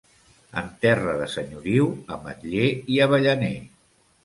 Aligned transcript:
En 0.61 0.71
terra 0.85 1.13
de 1.19 1.27
senyoriu, 1.33 1.87
ametller 2.17 2.67
i 2.97 3.01
avellaner. 3.09 3.55